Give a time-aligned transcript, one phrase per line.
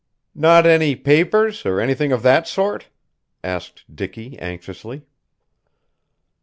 [0.33, 2.89] "Not any papers, or anything of that sort?"
[3.43, 5.03] asked Dicky anxiously.